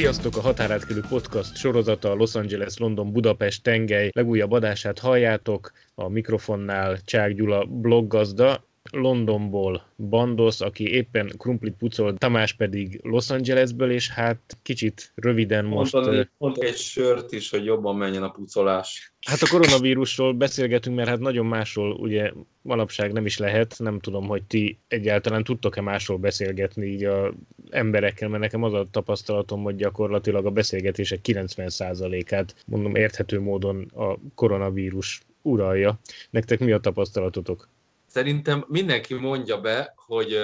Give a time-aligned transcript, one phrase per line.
[0.00, 0.36] Sziasztok!
[0.36, 5.72] A Határátkelő Podcast sorozata a Los Angeles, London, Budapest tengely legújabb adását halljátok.
[5.94, 13.90] A mikrofonnál Csák Gyula bloggazda, Londonból Bandos, aki éppen krumplit pucol, Tamás pedig Los Angelesből,
[13.90, 15.94] és hát kicsit röviden most...
[16.38, 19.12] Mondta egy sört is, hogy jobban menjen a pucolás.
[19.26, 22.32] Hát a koronavírusról beszélgetünk, mert hát nagyon másról ugye
[22.62, 27.34] manapság nem is lehet, nem tudom, hogy ti egyáltalán tudtok-e másról beszélgetni így a
[27.70, 34.18] emberekkel, mert nekem az a tapasztalatom, hogy gyakorlatilag a beszélgetések 90%-át mondom érthető módon a
[34.34, 36.00] koronavírus uralja.
[36.30, 37.68] Nektek mi a tapasztalatotok?
[38.10, 40.38] Szerintem mindenki mondja be, hogy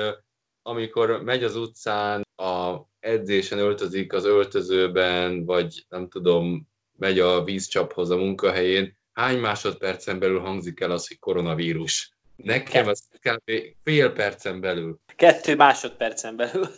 [0.62, 8.10] amikor megy az utcán, a edzésen öltözik az öltözőben, vagy nem tudom, megy a vízcsaphoz
[8.10, 12.16] a munkahelyén, hány másodpercen belül hangzik el az, hogy koronavírus?
[12.36, 13.50] Nekem az kb.
[13.82, 14.98] fél percen belül.
[15.16, 16.68] Kettő másodpercen belül.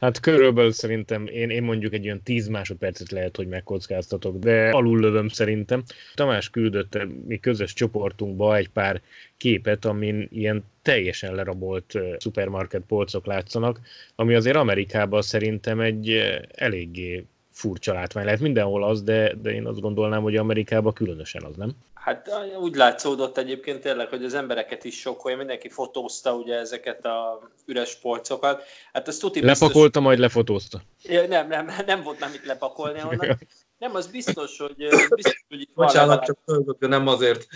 [0.00, 5.00] Hát körülbelül szerintem én, én mondjuk egy olyan 10 másodpercet lehet, hogy megkockáztatok, de alul
[5.00, 5.82] lövöm szerintem.
[6.14, 9.00] Tamás küldött mi közös csoportunkba egy pár
[9.36, 13.80] képet, amin ilyen teljesen lerabolt szupermarket polcok látszanak,
[14.14, 16.20] ami azért Amerikában szerintem egy
[16.54, 17.24] eléggé
[17.54, 18.40] furcsa látvány lehet.
[18.40, 21.70] Mindenhol az, de, de én azt gondolnám, hogy Amerikában különösen az, nem?
[21.94, 27.48] Hát úgy látszódott egyébként tényleg, hogy az embereket is sokkolja, mindenki fotózta ugye ezeket a
[27.66, 28.62] üres polcokat.
[28.92, 29.60] Hát azt tuti biztos...
[29.60, 30.82] Lepakolta, majd lefotózta.
[31.02, 33.38] Ja, nem, nem, nem volt már mit lepakolni onnan.
[33.78, 34.76] Nem, az biztos, hogy...
[35.14, 37.46] Biztos, hogy itt Bocsánat, csak fölgök, de nem azért.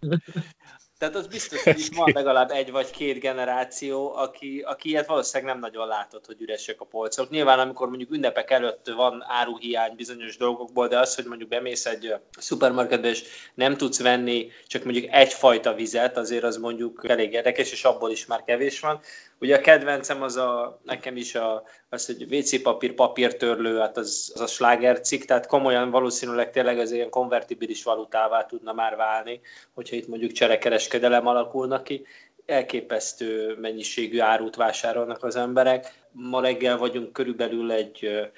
[0.98, 5.52] Tehát az biztos, hogy itt van legalább egy vagy két generáció, aki, aki ilyet valószínűleg
[5.52, 7.30] nem nagyon látott, hogy üresek a polcok.
[7.30, 12.14] Nyilván, amikor mondjuk ünnepek előtt van áruhiány bizonyos dolgokból, de az, hogy mondjuk bemész egy
[12.38, 13.24] szupermarketbe, és
[13.54, 18.26] nem tudsz venni csak mondjuk egyfajta vizet, azért az mondjuk elég érdekes, és abból is
[18.26, 19.00] már kevés van.
[19.40, 24.32] Ugye a kedvencem az a, nekem is a, az, hogy WC papír, papírtörlő, hát az,
[24.34, 29.40] az a slágercikk, tehát komolyan valószínűleg tényleg az ilyen konvertibilis valutává tudna már válni,
[29.74, 32.06] hogyha itt mondjuk cserekereskedelem alakulna ki.
[32.46, 35.92] Elképesztő mennyiségű árut vásárolnak az emberek.
[36.12, 38.28] Ma reggel vagyunk körülbelül egy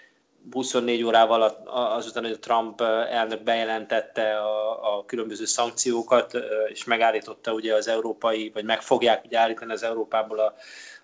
[0.50, 7.89] 24 órával azután, hogy Trump elnök bejelentette a, a különböző szankciókat, és megállította ugye az
[7.89, 10.55] európai, vagy meg fogják ugye állítani az Európából a,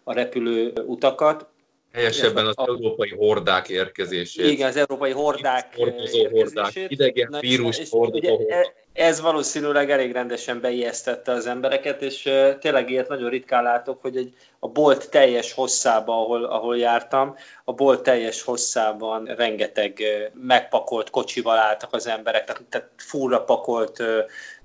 [0.08, 1.46] a repülő utakat.
[1.92, 4.46] Helyesebben az a, európai hordák érkezését.
[4.46, 8.74] Igen, az európai hordák hordozó hordák, idegen Na, vírus hordozó hordák.
[8.92, 12.30] Ez valószínűleg elég rendesen beijesztette az embereket, és
[12.60, 17.34] tényleg ilyet nagyon ritkán látok, hogy egy, a bolt teljes hosszában, ahol, ahol jártam,
[17.64, 20.02] a bolt teljes hosszában rengeteg
[20.34, 24.02] megpakolt kocsival álltak az emberek, tehát, tehát fullra pakolt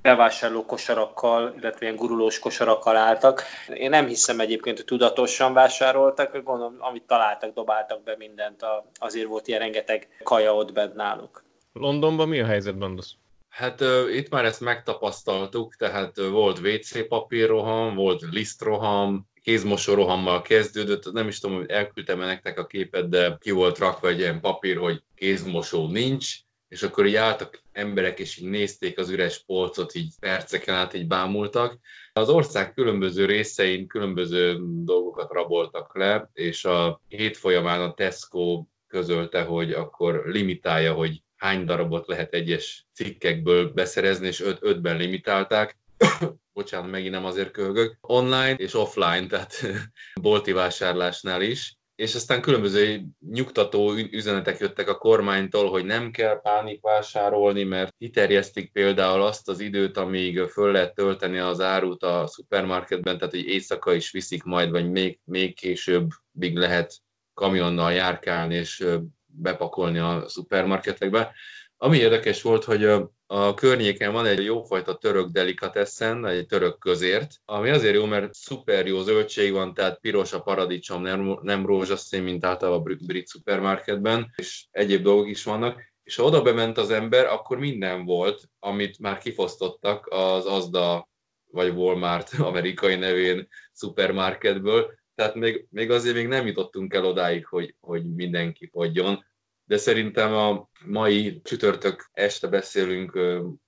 [0.02, 3.44] bevásárló kosarakkal, illetve ilyen gurulós kosarakkal álltak.
[3.74, 9.48] Én nem hiszem egyébként, hogy tudatosan vásároltak, gondolom, amit találtak, dobáltak be mindent, azért volt
[9.48, 11.44] ilyen rengeteg kaja ott bent náluk.
[11.74, 13.10] Londonban mi a helyzet, Bandos?
[13.50, 21.12] Hát uh, itt már ezt megtapasztaltuk, tehát uh, volt WC papírroham, volt lisztroham, kézmosórohammal kezdődött,
[21.12, 24.42] nem is tudom, hogy elküldtem -e nektek a képet, de ki volt rakva egy ilyen
[24.42, 26.36] papír, hogy kézmosó nincs,
[26.72, 31.08] és akkor így álltak emberek, és így nézték az üres polcot, így perceken át így
[31.08, 31.80] bámultak.
[32.14, 39.42] Az ország különböző részein különböző dolgokat raboltak le, és a hét folyamán a Tesco közölte,
[39.42, 45.78] hogy akkor limitálja, hogy hány darabot lehet egyes cikkekből beszerezni, és öt, ötben limitálták.
[46.54, 47.98] Bocsánat, megint nem azért kölgök.
[48.02, 49.62] Online és offline, tehát
[50.22, 57.64] bolti vásárlásnál is és aztán különböző nyugtató üzenetek jöttek a kormánytól, hogy nem kell pánikvásárolni,
[57.64, 63.34] mert kiterjesztik például azt az időt, amíg föl lehet tölteni az árut a szupermarketben, tehát
[63.34, 66.94] hogy éjszaka is viszik majd, vagy még, még későbbig lehet
[67.34, 68.86] kamionnal járkálni és
[69.26, 71.34] bepakolni a szupermarketekbe.
[71.78, 72.90] Ami érdekes volt, hogy
[73.34, 78.88] a környéken van egy jófajta török delikatessen, egy török közért, ami azért jó, mert szuper
[78.88, 84.34] jó zöldség van, tehát piros a paradicsom, nem, nem rózsaszín, mint általában a brit szupermarketben,
[84.36, 85.82] és egyéb dolgok is vannak.
[86.04, 91.10] És ha oda bement az ember, akkor minden volt, amit már kifosztottak az Azda
[91.52, 97.76] vagy Walmart amerikai nevén szupermarketből, tehát még, még azért még nem jutottunk el odáig, hogy,
[97.80, 99.26] hogy mindenki fogjon
[99.72, 103.20] de szerintem a mai csütörtök este beszélünk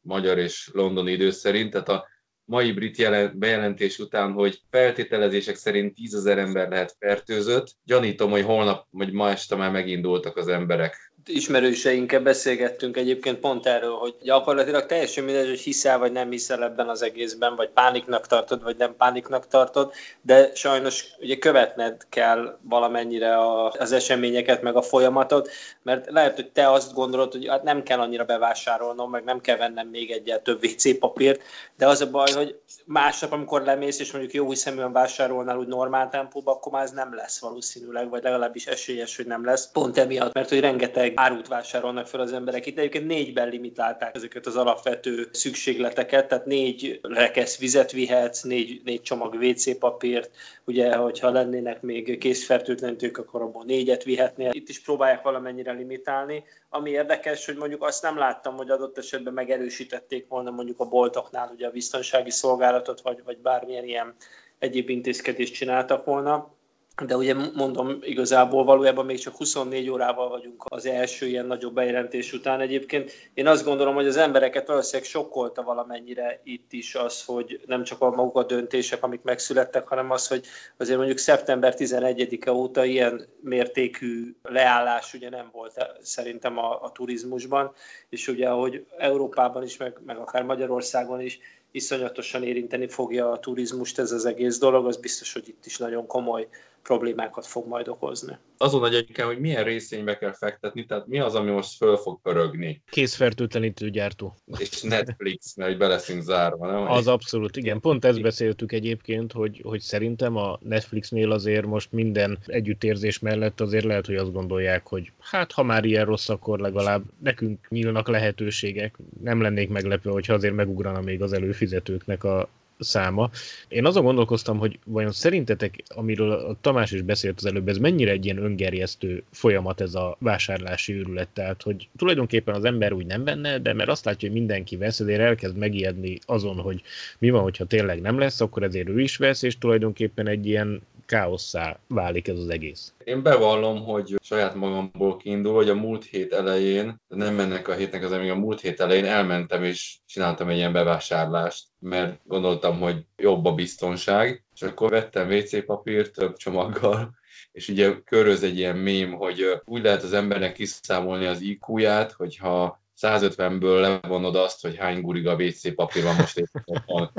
[0.01, 2.07] magyar és londoni idő szerint, tehát a
[2.45, 7.67] mai brit jelen, bejelentés után, hogy feltételezések szerint 10 ezer ember lehet fertőzött.
[7.83, 13.95] Gyanítom, hogy holnap vagy ma este már megindultak az emberek ismerőseinkkel beszélgettünk egyébként pont erről,
[13.95, 18.63] hogy gyakorlatilag teljesen mindegy, hogy hiszel vagy nem hiszel ebben az egészben, vagy pániknak tartod,
[18.63, 24.81] vagy nem pániknak tartod, de sajnos ugye követned kell valamennyire a, az eseményeket, meg a
[24.81, 25.49] folyamatot,
[25.81, 29.57] mert lehet, hogy te azt gondolod, hogy hát nem kell annyira bevásárolnom, meg nem kell
[29.57, 31.41] vennem még egyel több WC papírt,
[31.77, 36.09] de az a baj, hogy másnap, amikor lemész, és mondjuk jó hiszeműen vásárolnál úgy normál
[36.09, 39.71] tempóban, akkor már ez nem lesz valószínűleg, vagy legalábbis esélyes, hogy nem lesz.
[39.71, 42.65] Pont emiatt, mert hogy rengeteg árut vásárolnak fel az emberek.
[42.65, 49.01] Itt egyébként négyben limitálták ezeket az alapvető szükségleteket, tehát négy rekesz vizet vihetsz, négy, négy
[49.01, 50.31] csomag WC papírt,
[50.65, 54.49] ugye, hogyha lennének még készfertőtlenítők, akkor abból négyet vihetnél.
[54.53, 56.43] Itt is próbálják valamennyire limitálni.
[56.69, 61.51] Ami érdekes, hogy mondjuk azt nem láttam, hogy adott esetben megerősítették volna mondjuk a boltoknál
[61.53, 64.15] ugye a biztonsági szolgálatot, vagy, vagy bármilyen ilyen
[64.59, 66.53] egyéb intézkedést csináltak volna
[67.01, 72.33] de ugye mondom, igazából valójában még csak 24 órával vagyunk az első ilyen nagyobb bejelentés
[72.33, 72.59] után.
[72.59, 77.83] Egyébként én azt gondolom, hogy az embereket valószínűleg sokkolta valamennyire itt is az, hogy nem
[77.83, 80.45] csak a maguk a döntések, amik megszülettek, hanem az, hogy
[80.77, 87.73] azért mondjuk szeptember 11-e óta ilyen mértékű leállás ugye nem volt szerintem a, a turizmusban,
[88.09, 91.39] és ugye ahogy Európában is, meg, meg akár Magyarországon is
[91.73, 96.07] iszonyatosan érinteni fogja a turizmust ez az egész dolog, az biztos, hogy itt is nagyon
[96.07, 96.47] komoly
[96.83, 98.37] problémákat fog majd okozni.
[98.57, 102.81] Azon nagy hogy milyen részénybe kell fektetni, tehát mi az, ami most föl fog pörögni.
[102.89, 104.35] Készfertőtlenítő gyártó.
[104.57, 106.91] És Netflix, mert be leszünk zárva, nem?
[106.91, 107.79] Az abszolút, igen.
[107.79, 113.85] Pont ezt beszéltük egyébként, hogy, hogy szerintem a Netflixnél azért most minden együttérzés mellett azért
[113.85, 118.97] lehet, hogy azt gondolják, hogy hát ha már ilyen rossz, akkor legalább nekünk nyílnak lehetőségek.
[119.23, 121.33] Nem lennék meglepő, hogyha azért megugrana még az
[121.63, 122.49] előfizetőknek a
[122.79, 123.29] száma.
[123.67, 128.11] Én azon gondolkoztam, hogy vajon szerintetek, amiről a Tamás is beszélt az előbb, ez mennyire
[128.11, 131.27] egy ilyen öngerjesztő folyamat ez a vásárlási őrület?
[131.33, 134.99] Tehát, hogy tulajdonképpen az ember úgy nem venne, de mert azt látja, hogy mindenki vesz,
[134.99, 136.81] ezért elkezd megijedni azon, hogy
[137.19, 140.81] mi van, hogyha tényleg nem lesz, akkor ezért ő is vesz, és tulajdonképpen egy ilyen
[141.05, 142.93] káosszá válik ez az egész.
[143.03, 148.03] Én bevallom, hogy saját magamból kiindul, hogy a múlt hét elején, nem mennek a hétnek
[148.03, 153.05] az még a múlt hét elején elmentem és csináltam egy ilyen bevásárlást, mert gondoltam, hogy
[153.17, 157.21] jobb a biztonság, és akkor vettem WC papírt több csomaggal,
[157.51, 162.81] és ugye köröz egy ilyen mém, hogy úgy lehet az embernek kiszámolni az IQ-ját, hogyha
[163.01, 167.11] 150-ből levonod azt, hogy hány guriga WC papír van most éppen.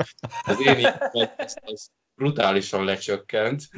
[0.45, 0.93] Az én így,
[1.61, 3.63] az brutálisan lecsökkent.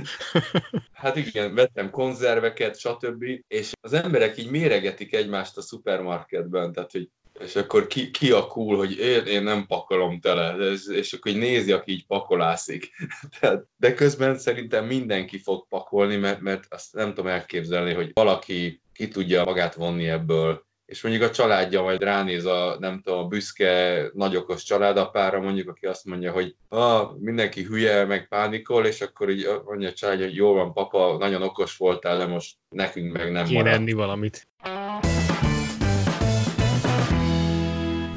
[0.94, 3.24] Hát igen, vettem konzerveket, stb.
[3.48, 8.48] És az emberek így méregetik egymást a szupermarketben, tehát hogy és akkor ki, ki a
[8.48, 12.90] cool, hogy én, én nem pakolom tele, és, és akkor így nézi, aki így pakolászik.
[13.40, 18.82] Tehát, de közben szerintem mindenki fog pakolni, mert, mert azt nem tudom elképzelni, hogy valaki
[18.94, 23.28] ki tudja magát vonni ebből és mondjuk a családja majd ránéz a, nem tudom, a
[23.28, 29.30] büszke, nagyokos családapára, mondjuk, aki azt mondja, hogy ah, mindenki hülye, meg pánikol, és akkor
[29.30, 33.32] így mondja a család, hogy jól van, papa, nagyon okos voltál, de most nekünk meg
[33.32, 34.48] nem Kéne enni valamit.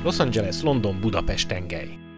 [0.04, 2.09] Los Angeles, London, Budapest tengely.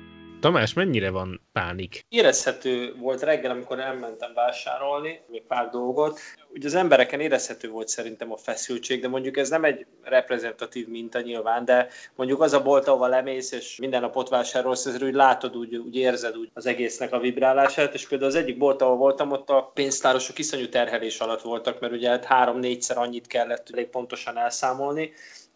[0.43, 2.05] Tamás, mennyire van pánik?
[2.09, 6.21] Érezhető volt reggel, amikor elmentem vásárolni, még pár dolgot.
[6.49, 11.21] Ugye az embereken érezhető volt szerintem a feszültség, de mondjuk ez nem egy reprezentatív minta
[11.21, 15.15] nyilván, de mondjuk az a bolt, ahova lemész, és minden nap ott vásárolsz, ezért úgy
[15.15, 18.97] látod, úgy, úgy érzed úgy az egésznek a vibrálását, és például az egyik bolt, ahol
[18.97, 23.87] voltam, ott a pénztárosok iszonyú terhelés alatt voltak, mert ugye hát három-négyszer annyit kellett elég
[23.87, 25.13] pontosan elszámolni,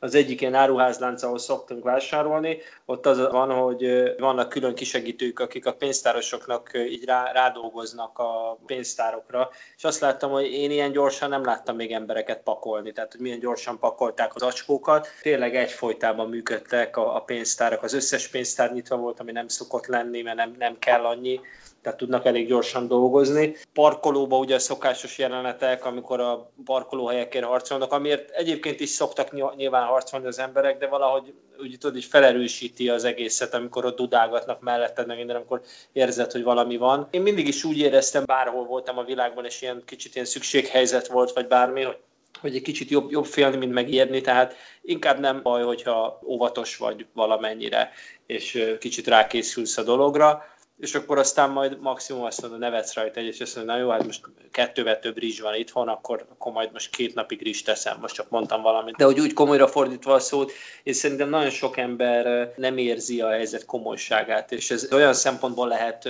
[0.07, 5.67] az egyik ilyen áruházlánc, ahol szoktunk vásárolni, ott az van, hogy vannak külön kisegítők, akik
[5.67, 11.45] a pénztárosoknak így rá, rádolgoznak a pénztárokra, és azt láttam, hogy én ilyen gyorsan nem
[11.45, 15.09] láttam még embereket pakolni, tehát hogy milyen gyorsan pakolták az acskókat.
[15.23, 20.23] Tényleg egyfolytában működtek a, a pénztárak, az összes pénztár nyitva volt, ami nem szokott lenni,
[20.23, 21.41] mert nem, nem kell annyi
[21.87, 23.57] tehát tudnak elég gyorsan dolgozni.
[23.73, 30.39] Parkolóba ugye szokásos jelenetek, amikor a parkolóhelyekért harcolnak, amiért egyébként is szoktak nyilván harcolni az
[30.39, 35.37] emberek, de valahogy úgy tudod, hogy felerősíti az egészet, amikor ott dudálgatnak melletted, meg minden,
[35.37, 35.61] amikor
[35.93, 37.09] érzed, hogy valami van.
[37.11, 41.33] Én mindig is úgy éreztem, bárhol voltam a világban, és ilyen kicsit ilyen szükséghelyzet volt,
[41.33, 41.97] vagy bármi, hogy
[42.41, 47.07] hogy egy kicsit jobb, jobb félni, mint megérni, tehát inkább nem baj, hogyha óvatos vagy
[47.13, 47.91] valamennyire,
[48.27, 50.45] és kicsit rákészülsz a dologra
[50.79, 53.89] és akkor aztán majd maximum azt mondod, nevetsz rajta egy, és azt mondod, na jó,
[53.89, 57.99] hát most kettővel több rizs van itthon, akkor, akkor majd most két napig rizs teszem,
[58.01, 58.97] most csak mondtam valamit.
[58.97, 60.53] De hogy úgy komolyra fordítva a szót,
[60.83, 66.09] és szerintem nagyon sok ember nem érzi a helyzet komolyságát, és ez olyan szempontból lehet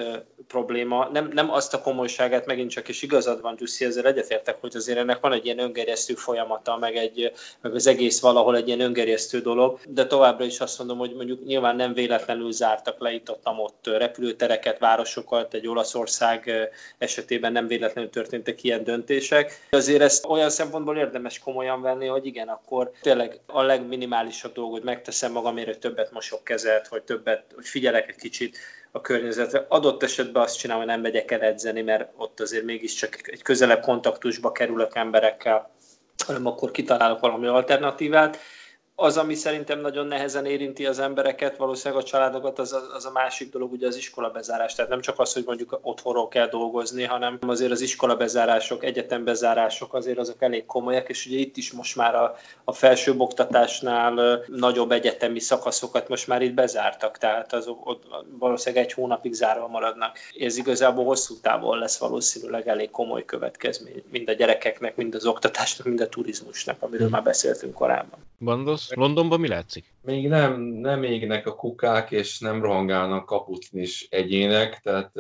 [0.49, 4.77] probléma, nem, nem azt a komolyságát megint csak, és igazad van, Gyuszi, ezzel egyetértek, hogy
[4.77, 8.81] azért ennek van egy ilyen öngerjesztő folyamata, meg, egy, meg az egész valahol egy ilyen
[8.81, 13.31] öngerjesztő dolog, de továbbra is azt mondom, hogy mondjuk nyilván nem véletlenül zártak le itt
[13.31, 13.89] ott, ott
[14.57, 16.51] repülőtereket, városokat, egy Olaszország
[16.99, 19.67] esetében nem véletlenül történtek ilyen döntések.
[19.71, 25.33] Azért ezt olyan szempontból érdemes komolyan venni, hogy igen, akkor tényleg a legminimálisabb dolgot megteszem
[25.33, 28.59] magamért, hogy többet mosok kezet, hogy többet, hogy figyelek egy kicsit
[28.93, 29.67] a környezetre.
[29.69, 33.81] Adott esetben azt csinálom, hogy nem megyek el edzeni, mert ott azért mégiscsak egy közelebb
[33.81, 35.71] kontaktusba kerülök emberekkel,
[36.27, 38.39] hanem akkor kitalálok valami alternatívát
[38.99, 43.51] az, ami szerintem nagyon nehezen érinti az embereket, valószínűleg a családokat, az az a másik
[43.51, 44.75] dolog, ugye az iskola bezárás.
[44.75, 49.25] Tehát nem csak az, hogy mondjuk otthonról kell dolgozni, hanem azért az iskola bezárások, egyetem
[49.25, 52.35] bezárások azért azok elég komolyak, és ugye itt is most már a,
[52.65, 58.03] a felsőbb oktatásnál nagyobb egyetemi szakaszokat most már itt bezártak, tehát azok ott
[58.39, 60.19] valószínűleg egy hónapig zárva maradnak.
[60.39, 65.87] Ez igazából hosszú távon lesz valószínűleg elég komoly következmény, mind a gyerekeknek, mind az oktatásnak,
[65.87, 68.19] mind a turizmusnak, amiről már beszéltünk korábban.
[68.95, 69.93] Londonban mi látszik?
[70.03, 75.13] Még nem, nem égnek a kukák, és nem rohangálnak kaputnis egyének, tehát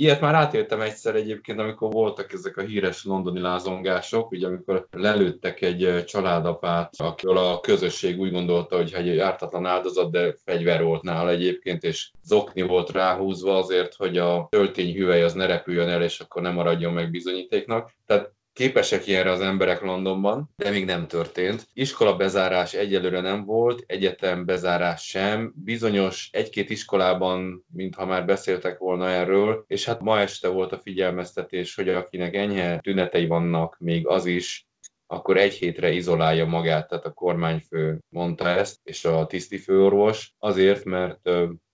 [0.00, 5.60] ilyet már átéltem egyszer egyébként, amikor voltak ezek a híres londoni lázongások, ugye amikor lelőttek
[5.60, 11.30] egy családapát, akivel a közösség úgy gondolta, hogy egy ártatlan áldozat, de fegyver volt nála
[11.30, 16.20] egyébként, és zokni volt ráhúzva azért, hogy a töltény hüvely az ne repüljön el, és
[16.20, 17.92] akkor nem maradjon meg bizonyítéknak.
[18.06, 21.66] Tehát Képesek ilyenre az emberek Londonban, de még nem történt.
[21.72, 25.52] Iskola bezárás egyelőre nem volt, egyetem bezárás sem.
[25.56, 31.74] Bizonyos egy-két iskolában, mintha már beszéltek volna erről, és hát ma este volt a figyelmeztetés,
[31.74, 34.66] hogy akinek enyhe tünetei vannak, még az is,
[35.06, 41.30] akkor egy hétre izolálja magát, tehát a kormányfő mondta ezt, és a tisztifőorvos, azért, mert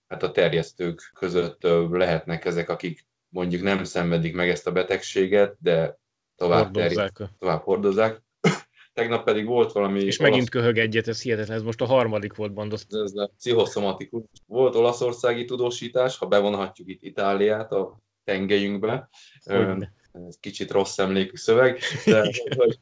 [0.07, 5.97] hát a terjesztők között lehetnek ezek, akik mondjuk nem szenvedik meg ezt a betegséget, de
[6.37, 7.13] tovább, hordozzák.
[7.13, 8.21] Terjed, tovább hordozzák.
[8.93, 9.99] Tegnap pedig volt valami...
[9.99, 10.31] És olasz...
[10.31, 12.81] megint köhög egyet, ez hihetetlen, ez most a harmadik volt bandos.
[12.89, 14.23] Ez a pszichoszomatikus.
[14.45, 19.09] Volt olaszországi tudósítás, ha bevonhatjuk itt Itáliát a tengelyünkbe.
[19.43, 19.93] Hogyne.
[20.27, 22.79] Ez kicsit rossz emlékű szöveg, de hogy,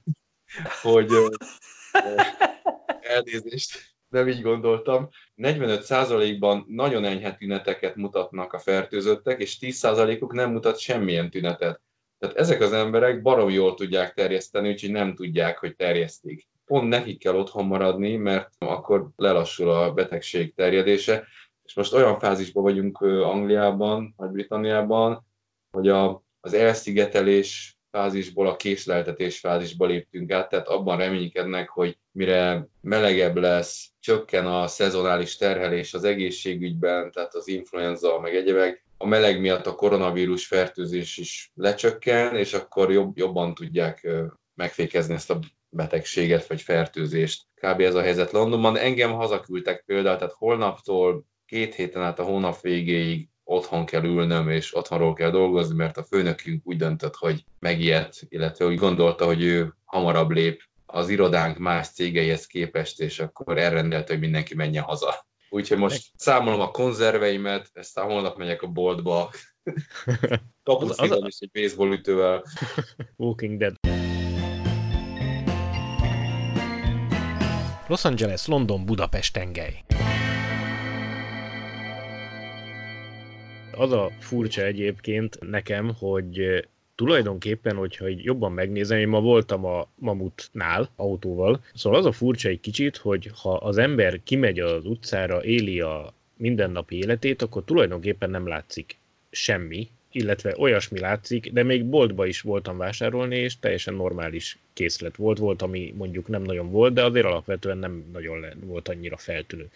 [0.81, 1.07] hogy
[3.01, 5.09] elnézést, nem így gondoltam.
[5.38, 11.81] 45%-ban nagyon enyhe tüneteket mutatnak a fertőzöttek, és 10%-uk nem mutat semmilyen tünetet.
[12.19, 16.48] Tehát ezek az emberek barom jól tudják terjeszteni, úgyhogy nem tudják, hogy terjesztik.
[16.65, 21.27] Pont nekik kell otthon maradni, mert akkor lelassul a betegség terjedése.
[21.63, 25.25] És most olyan fázisban vagyunk Angliában, Nagy-Britanniában,
[25.72, 32.67] hogy a, az elszigetelés fázisból a késleltetés fázisba léptünk át, tehát abban reménykednek, hogy mire
[32.81, 39.39] melegebb lesz, csökken a szezonális terhelés az egészségügyben, tehát az influenza, meg egyebek, a meleg
[39.39, 44.07] miatt a koronavírus fertőzés is lecsökken, és akkor jobb, jobban tudják
[44.53, 47.43] megfékezni ezt a betegséget vagy fertőzést.
[47.53, 47.79] Kb.
[47.79, 48.77] ez a helyzet Londonban.
[48.77, 54.75] Engem hazaküldtek például, tehát holnaptól két héten át a hónap végéig otthon kell ülnöm, és
[54.75, 59.74] otthonról kell dolgozni, mert a főnökünk úgy döntött, hogy megijedt, illetve úgy gondolta, hogy ő
[59.85, 65.25] hamarabb lép az irodánk más cégeihez képest, és akkor elrendelte, hogy mindenki menjen haza.
[65.55, 69.31] Úgyhogy most számolom a konzerveimet, aztán holnap megyek a boltba.
[70.63, 72.43] Az, az, is egy baseball ütővel.
[73.17, 73.75] Walking Dead.
[77.88, 79.83] Los Angeles, London, Budapest tengely.
[83.71, 89.87] Az a furcsa egyébként nekem, hogy tulajdonképpen, hogyha így jobban megnézem, én ma voltam a
[89.95, 95.43] Mamutnál autóval, szóval az a furcsa egy kicsit, hogy ha az ember kimegy az utcára,
[95.43, 98.97] éli a mindennapi életét, akkor tulajdonképpen nem látszik
[99.29, 105.38] semmi, illetve olyasmi látszik, de még boltba is voltam vásárolni, és teljesen normális készlet volt.
[105.38, 109.70] Volt, ami mondjuk nem nagyon volt, de azért alapvetően nem nagyon volt annyira feltűnő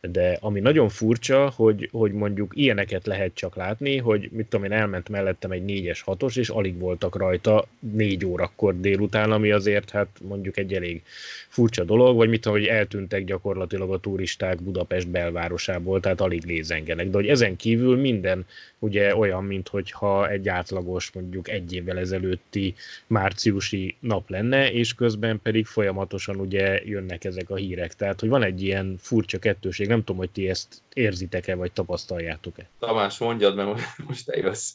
[0.00, 4.72] de ami nagyon furcsa, hogy, hogy mondjuk ilyeneket lehet csak látni, hogy mit tudom én,
[4.72, 10.08] elment mellettem egy 4-es 6-os, és alig voltak rajta 4 órakor délután, ami azért hát
[10.28, 11.02] mondjuk egy elég
[11.48, 17.10] furcsa dolog, vagy mit tudom, hogy eltűntek gyakorlatilag a turisták Budapest belvárosából, tehát alig lézengenek.
[17.10, 18.46] De hogy ezen kívül minden
[18.78, 22.74] ugye olyan, mint hogyha egy átlagos mondjuk egy évvel ezelőtti
[23.06, 24.37] márciusi nap lenne,
[24.72, 27.94] és közben pedig folyamatosan ugye jönnek ezek a hírek.
[27.94, 32.68] Tehát, hogy van egy ilyen furcsa kettőség, nem tudom, hogy ti ezt érzitek-e, vagy tapasztaljátok-e.
[32.78, 34.74] Tamás, mondjad, mert most te jössz.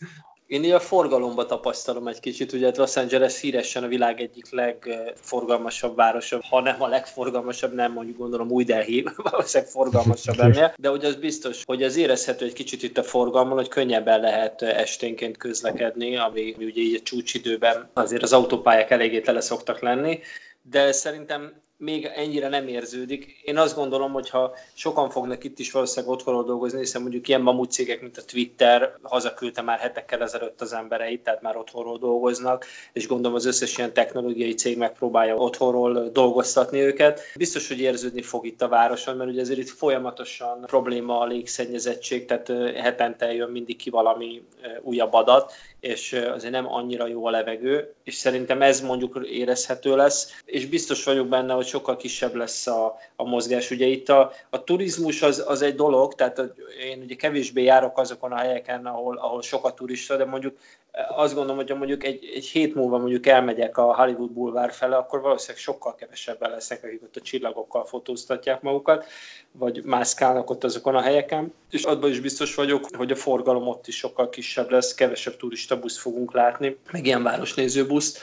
[0.53, 6.41] Én a forgalomba tapasztalom egy kicsit, ugye Los Angeles híresen a világ egyik legforgalmasabb városa,
[6.49, 11.15] ha nem a legforgalmasabb, nem mondjuk gondolom új Delhi, valószínűleg forgalmasabb ennél, de hogy az
[11.15, 16.55] biztos, hogy az érezhető egy kicsit itt a forgalmon, hogy könnyebben lehet esténként közlekedni, ami
[16.59, 20.19] ugye így a csúcsidőben azért az autópályák eléggé tele szoktak lenni,
[20.61, 23.41] de szerintem még ennyire nem érződik.
[23.43, 27.41] Én azt gondolom, hogy ha sokan fognak itt is valószínűleg otthonról dolgozni, hiszen mondjuk ilyen
[27.41, 32.65] mamut cégek, mint a Twitter, hazaküldte már hetekkel ezelőtt az embereit, tehát már otthonról dolgoznak,
[32.93, 37.21] és gondolom az összes ilyen technológiai cég megpróbálja otthonról dolgoztatni őket.
[37.35, 42.25] Biztos, hogy érződni fog itt a városon, mert ugye azért itt folyamatosan probléma a légszennyezettség,
[42.25, 44.43] tehát hetente jön mindig ki valami
[44.81, 50.41] újabb adat, és azért nem annyira jó a levegő, és szerintem ez mondjuk érezhető lesz,
[50.45, 53.71] és biztos vagyok benne, hogy sokkal kisebb lesz a, a mozgás.
[53.71, 56.41] Ugye itt a, a turizmus az, az egy dolog, tehát
[56.83, 60.57] én ugye kevésbé járok azokon a helyeken, ahol, ahol sok a turista, de mondjuk
[61.15, 64.95] azt gondolom, hogy ha mondjuk egy, egy hét múlva mondjuk elmegyek a Hollywood Boulevard fele,
[64.95, 69.05] akkor valószínűleg sokkal kevesebben lesznek, akik ott a csillagokkal fotóztatják magukat,
[69.51, 71.53] vagy mászkálnak ott azokon a helyeken.
[71.69, 75.79] És abban is biztos vagyok, hogy a forgalom ott is sokkal kisebb lesz, kevesebb turista
[75.79, 78.19] busz fogunk látni, meg ilyen városnéző buszt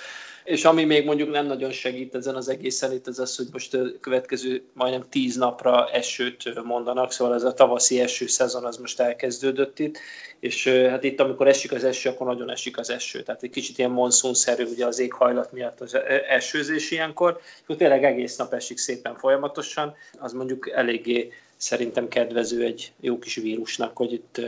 [0.51, 3.75] és ami még mondjuk nem nagyon segít ezen az egészen itt, az az, hogy most
[3.75, 9.01] a következő majdnem tíz napra esőt mondanak, szóval ez a tavaszi eső szezon az most
[9.01, 9.99] elkezdődött itt,
[10.41, 13.79] és hát itt amikor esik az eső, akkor nagyon esik az eső, tehát egy kicsit
[13.79, 15.97] ilyen monszunszerű ugye az éghajlat miatt az
[16.29, 22.93] esőzés ilyenkor, és tényleg egész nap esik szépen folyamatosan, az mondjuk eléggé szerintem kedvező egy
[23.01, 24.41] jó kis vírusnak, hogy itt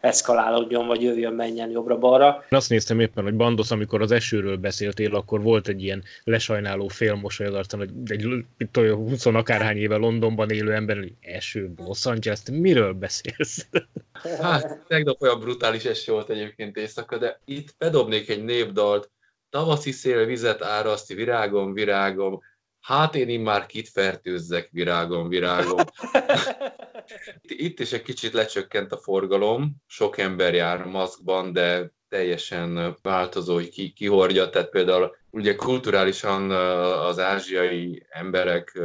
[0.00, 2.44] eszkalálódjon, vagy jöjjön, menjen jobbra-balra.
[2.50, 6.88] Én azt néztem éppen, hogy Bandos, amikor az esőről beszéltél, akkor volt egy ilyen lesajnáló
[6.88, 8.44] félmosoly az arcán, hogy egy
[8.92, 13.66] 20 akárhány éve Londonban élő ember, hogy eső, Los Angeles, miről beszélsz?
[14.40, 19.10] Hát, tegnap olyan brutális eső volt egyébként éjszaka, de itt bedobnék egy népdalt,
[19.50, 22.40] tavaszi szél vizet áraszt, virágom, virágom,
[22.80, 25.80] hát én immár kit fertőzzek, virágom, virágom.
[27.50, 33.68] Itt is egy kicsit lecsökkent a forgalom, sok ember jár maszkban, de teljesen változó, hogy
[33.68, 36.50] ki, ki hordja, tehát például ugye kulturálisan
[37.00, 38.80] az ázsiai emberek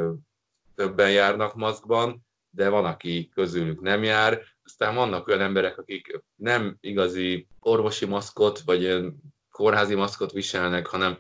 [0.76, 4.42] többen járnak maszkban, de van, aki közülük nem jár.
[4.64, 9.04] Aztán vannak olyan emberek, akik nem igazi orvosi maszkot, vagy
[9.50, 11.18] kórházi maszkot viselnek, hanem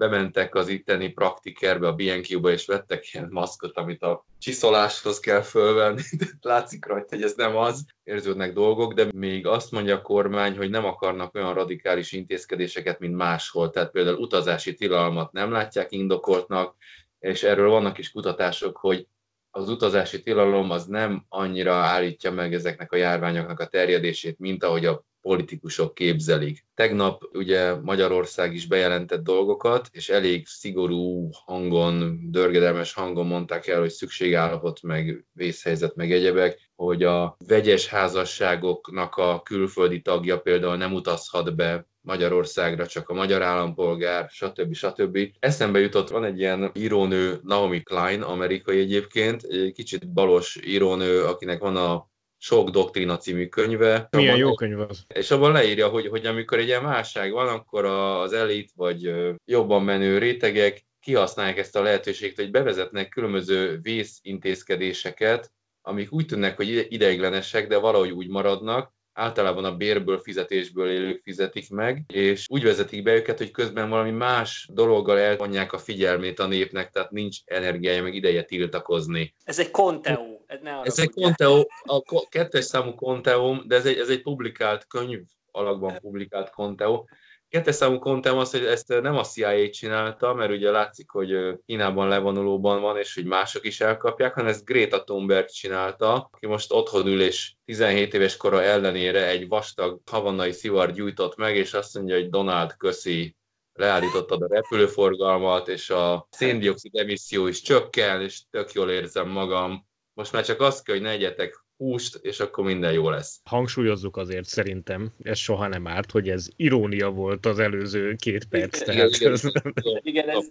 [0.00, 6.02] bementek az itteni praktikerbe, a BNQ-ba, és vettek ilyen maszkot, amit a csiszoláshoz kell fölvenni.
[6.40, 10.70] Látszik rajta, hogy ez nem az, érződnek dolgok, de még azt mondja a kormány, hogy
[10.70, 13.70] nem akarnak olyan radikális intézkedéseket, mint máshol.
[13.70, 16.76] Tehát például utazási tilalmat nem látják indokoltnak,
[17.18, 19.06] és erről vannak is kutatások, hogy
[19.50, 24.86] az utazási tilalom az nem annyira állítja meg ezeknek a járványoknak a terjedését, mint ahogy
[24.86, 26.66] a politikusok képzelik.
[26.74, 33.90] Tegnap ugye Magyarország is bejelentett dolgokat, és elég szigorú hangon, dörgedelmes hangon mondták el, hogy
[33.90, 41.56] szükségállapot, meg vészhelyzet, meg egyebek, hogy a vegyes házasságoknak a külföldi tagja például nem utazhat
[41.56, 44.74] be Magyarországra, csak a magyar állampolgár, stb.
[44.74, 45.18] stb.
[45.38, 51.60] Eszembe jutott, van egy ilyen írónő, Naomi Klein, amerikai egyébként, egy kicsit balos írónő, akinek
[51.60, 52.09] van a
[52.42, 54.08] sok doktrina című könyve.
[54.10, 55.04] Milyen jó könyv az.
[55.14, 59.12] És abban leírja, hogy, hogy amikor egy ilyen válság van, akkor az elit vagy
[59.44, 66.86] jobban menő rétegek kihasználják ezt a lehetőséget, hogy bevezetnek különböző vészintézkedéseket, amik úgy tűnnek, hogy
[66.88, 73.02] ideiglenesek, de valahogy úgy maradnak, általában a bérből, fizetésből élők fizetik meg, és úgy vezetik
[73.02, 78.02] be őket, hogy közben valami más dologgal elvonják a figyelmét a népnek, tehát nincs energiája,
[78.02, 79.34] meg ideje tiltakozni.
[79.44, 80.39] Ez egy konteó.
[80.50, 84.86] Ez, ne ez egy konteó, a kettes számú konteó, de ez egy, ez egy publikált
[84.86, 87.08] könyv alakban publikált konteó,
[87.50, 92.08] Kettes számú kontem az, hogy ezt nem a CIA csinálta, mert ugye látszik, hogy Kínában
[92.08, 97.06] levonulóban van, és hogy mások is elkapják, hanem ezt Greta Thunberg csinálta, aki most otthon
[97.06, 102.14] ül, és 17 éves kora ellenére egy vastag havannai szivar gyújtott meg, és azt mondja,
[102.14, 103.36] hogy Donald köszi,
[103.72, 109.88] leállítottad a repülőforgalmat, és a széndiokszid emisszió is csökken, és tök jól érzem magam.
[110.20, 113.40] Most már csak azt kell, hogy ne egyetek húst, és akkor minden jó lesz.
[113.44, 118.80] Hangsúlyozzuk azért szerintem, ez soha nem árt, hogy ez irónia volt az előző két perc.
[118.80, 120.50] Igen, tehát igen, igen, igen, ez...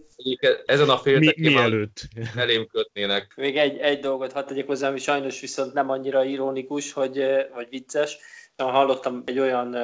[0.66, 2.08] Ezen a féltekén Mi, mielőtt?
[2.36, 3.34] elém kötnének.
[3.36, 7.68] Még egy, egy dolgot hadd tegyek hozzá, ami sajnos viszont nem annyira ironikus, hogy, vagy
[7.70, 8.18] vicces.
[8.58, 9.78] Hallottam egy olyan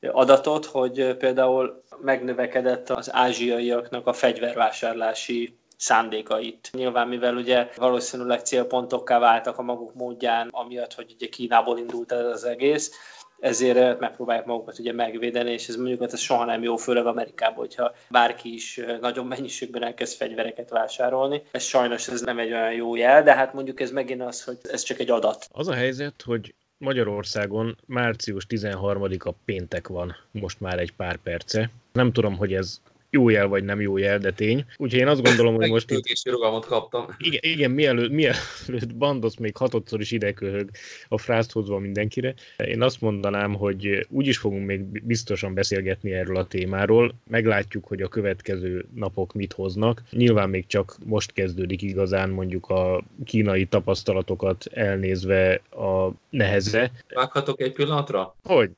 [0.00, 6.70] adatot, hogy például megnövekedett az ázsiaiaknak a fegyvervásárlási szándékait.
[6.72, 12.24] Nyilván, mivel ugye valószínűleg célpontokká váltak a maguk módján, amiatt, hogy ugye Kínából indult ez
[12.24, 12.92] az egész,
[13.40, 17.56] ezért megpróbálják magukat ugye megvédeni, és ez mondjuk hát ez soha nem jó, főleg Amerikában,
[17.56, 21.42] hogyha bárki is nagyon mennyiségben elkezd fegyvereket vásárolni.
[21.50, 24.58] Ez sajnos ez nem egy olyan jó jel, de hát mondjuk ez megint az, hogy
[24.62, 25.48] ez csak egy adat.
[25.52, 31.70] Az a helyzet, hogy Magyarországon március 13-a péntek van most már egy pár perce.
[31.92, 32.80] Nem tudom, hogy ez
[33.14, 34.64] jó jel vagy nem jó jel, de tény.
[34.76, 36.30] Úgyhogy én azt gondolom, hogy most itt...
[36.30, 37.06] rugalmat kaptam.
[37.18, 40.70] Igen, igen mielőtt, mielőtt Bandos még hatodszor is ideköhög
[41.08, 46.36] a frászt hozva mindenkire, én azt mondanám, hogy úgy is fogunk még biztosan beszélgetni erről
[46.36, 50.02] a témáról, meglátjuk, hogy a következő napok mit hoznak.
[50.10, 56.90] Nyilván még csak most kezdődik igazán mondjuk a kínai tapasztalatokat elnézve a neheze.
[57.14, 58.36] Vághatok egy pillanatra?
[58.44, 58.70] Hogy?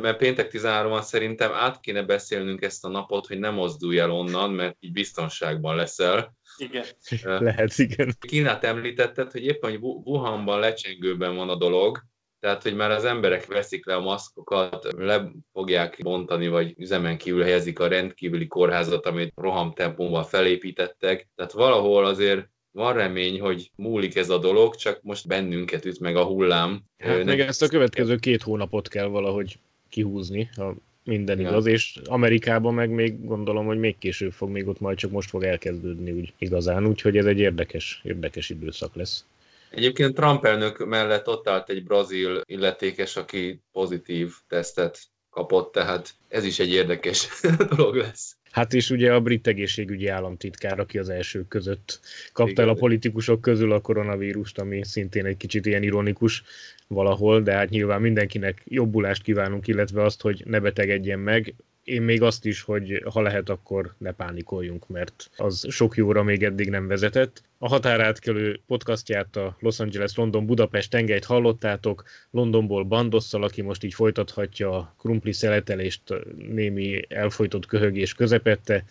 [0.00, 4.50] Mert péntek 13 szerintem át kéne beszélnünk ezt a napot, hogy nem mozdulj el onnan,
[4.50, 6.36] mert így biztonságban leszel.
[6.56, 6.84] Igen.
[7.22, 8.14] Lehet, igen.
[8.20, 12.02] Kínát említetted, hogy éppen hogy Wuhanban lecsengőben van a dolog,
[12.40, 17.42] tehát, hogy már az emberek veszik le a maszkokat, le fogják bontani, vagy üzemen kívül
[17.42, 21.28] helyezik a rendkívüli kórházat, amit rohamtempóval felépítettek.
[21.34, 26.16] Tehát valahol azért van remény, hogy múlik ez a dolog, csak most bennünket üt meg
[26.16, 26.82] a hullám.
[26.98, 29.58] Hát még ezt a következő két hónapot kell valahogy
[29.88, 31.48] kihúzni, ha minden ja.
[31.48, 35.28] igaz, és Amerikában meg még gondolom, hogy még később fog, még ott majd csak most
[35.28, 39.24] fog elkezdődni úgy igazán, úgyhogy ez egy érdekes, érdekes időszak lesz.
[39.70, 46.44] Egyébként Trump elnök mellett ott állt egy brazil illetékes, aki pozitív tesztet kapott, tehát ez
[46.44, 47.28] is egy érdekes
[47.76, 48.36] dolog lesz.
[48.52, 52.00] Hát és ugye a brit egészségügyi államtitkár, aki az elsők között
[52.32, 56.42] kapta el a politikusok közül a koronavírust, ami szintén egy kicsit ilyen ironikus
[56.86, 62.22] valahol, de hát nyilván mindenkinek jobbulást kívánunk, illetve azt, hogy ne betegedjen meg, én még
[62.22, 66.86] azt is, hogy ha lehet, akkor ne pánikoljunk, mert az sok jóra még eddig nem
[66.86, 67.42] vezetett.
[67.58, 73.94] A határátkelő podcastját a Los Angeles London Budapest tengelyt hallottátok, Londonból Bandosszal, aki most így
[73.94, 76.02] folytathatja a krumpli szeletelést
[76.36, 78.84] némi elfolytott köhögés közepette.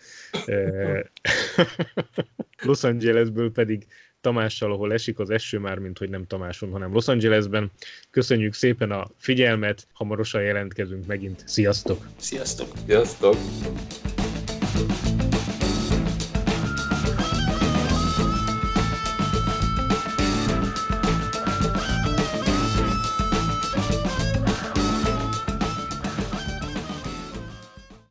[2.62, 3.86] Los Angelesből pedig
[4.22, 7.70] Tamással, ahol esik az eső már, mint hogy nem Tamáson, hanem Los Angelesben.
[8.10, 11.42] Köszönjük szépen a figyelmet, hamarosan jelentkezünk megint.
[11.46, 12.06] Sziasztok!
[12.16, 12.68] Sziasztok!
[12.86, 13.36] Sziasztok!